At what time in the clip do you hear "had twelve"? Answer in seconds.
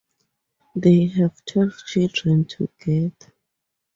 1.05-1.77